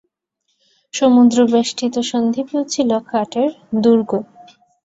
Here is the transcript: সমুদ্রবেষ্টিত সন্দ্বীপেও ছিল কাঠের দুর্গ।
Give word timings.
সমুদ্রবেষ্টিত 0.93 1.95
সন্দ্বীপেও 2.11 2.63
ছিল 2.73 2.89
কাঠের 3.09 3.49
দুর্গ। 3.81 4.11